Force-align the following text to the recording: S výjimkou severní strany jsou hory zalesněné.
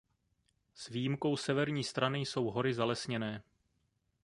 S 0.73 0.89
výjimkou 0.89 1.37
severní 1.37 1.83
strany 1.83 2.19
jsou 2.19 2.49
hory 2.51 2.73
zalesněné. 2.73 3.43